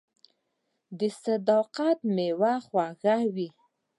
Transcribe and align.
•د 0.99 1.01
صداقت 1.23 1.99
میوه 2.15 2.53
خوږه 2.65 3.15
وي. 3.35 3.49